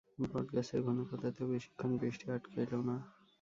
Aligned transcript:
বটগাছের 0.23 0.79
ঘন 0.85 0.97
পাতাতেও 1.09 1.45
বেশিক্ষণ 1.47 1.91
বৃষ্টি 2.01 2.25
আটকাইল 2.31 2.71
না। 2.81 2.95